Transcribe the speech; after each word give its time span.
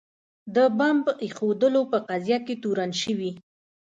د 0.55 0.57
بمب 0.77 1.05
ایښودلو 1.23 1.81
په 1.91 1.97
قضیه 2.09 2.39
کې 2.45 2.55
تورن 2.63 2.91
شوي. 3.01 3.31